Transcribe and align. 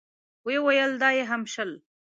ويې 0.45 0.59
ويل: 0.65 0.91
دا 1.01 1.09
يې 1.17 1.23
هم 1.31 1.41
شل. 1.53 1.71